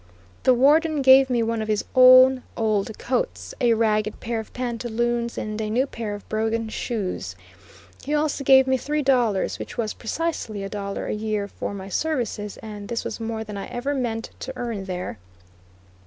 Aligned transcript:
The 0.45 0.55
Warden 0.55 1.03
gave 1.03 1.29
me 1.29 1.43
one 1.43 1.61
of 1.61 1.67
his 1.67 1.85
own 1.93 2.41
old 2.57 2.97
coats, 2.97 3.53
a 3.61 3.75
ragged 3.75 4.19
pair 4.19 4.39
of 4.39 4.51
pantaloons, 4.51 5.37
and 5.37 5.61
a 5.61 5.69
new 5.69 5.85
pair 5.85 6.15
of 6.15 6.27
brogan 6.27 6.69
shoes. 6.69 7.35
He 8.03 8.15
also 8.15 8.43
gave 8.43 8.65
me 8.65 8.77
three 8.77 9.03
dollars, 9.03 9.59
which 9.59 9.77
was 9.77 9.93
precisely 9.93 10.63
a 10.63 10.69
dollar 10.69 11.05
a 11.05 11.13
year 11.13 11.47
for 11.47 11.71
my 11.75 11.87
services, 11.87 12.57
and 12.63 12.87
this 12.87 13.05
was 13.05 13.19
more 13.19 13.43
than 13.43 13.57
I 13.57 13.67
ever 13.67 13.93
meant 13.93 14.31
to 14.39 14.51
earn 14.55 14.85
there. 14.85 15.19